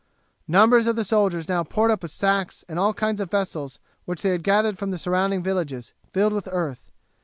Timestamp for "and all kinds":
2.67-3.19